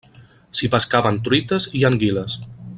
S'hi 0.59 0.69
pescaven 0.75 1.19
truites 1.29 1.69
i 1.81 1.87
anguiles. 1.91 2.43